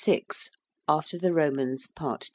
AFTER 0.87 1.19
THE 1.19 1.31
ROMANS. 1.31 1.85
PART 1.95 2.23
II. 2.23 2.29